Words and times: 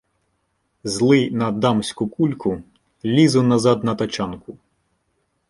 Злий 0.83 1.31
на 1.31 1.51
"дамську" 1.51 2.07
кульку, 2.07 2.63
лізу 3.05 3.43
назад 3.43 3.83
на 3.83 3.95
тачанку. 3.95 4.57